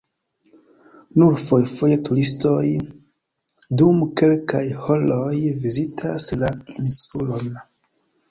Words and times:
Nur 1.23 1.35
fojfoje 1.49 1.97
turistoj 2.07 2.63
dum 3.81 4.01
kelkaj 4.21 4.63
horoj 4.87 5.37
vizitas 5.67 6.25
la 6.45 6.49
insulon. 6.85 7.55